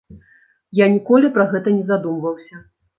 Я 0.79 0.85
ніколі 0.95 1.33
пра 1.37 1.47
гэта 1.55 1.77
не 1.79 1.87
задумваўся. 1.95 2.69